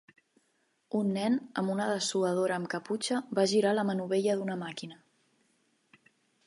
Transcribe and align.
Un 0.99 1.11
nen 1.17 1.35
amb 1.63 1.73
una 1.75 1.85
dessuadora 1.91 2.57
amb 2.61 2.71
caputxa 2.73 3.21
fa 3.41 3.47
girar 3.53 3.75
la 3.81 3.85
manovella 3.93 4.39
d'una 4.41 4.61
màquina. 4.67 5.01